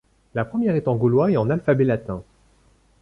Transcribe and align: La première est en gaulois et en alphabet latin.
La 0.33 0.45
première 0.45 0.73
est 0.73 0.87
en 0.87 0.95
gaulois 0.95 1.29
et 1.29 1.37
en 1.37 1.51
alphabet 1.51 1.83
latin. 1.83 2.23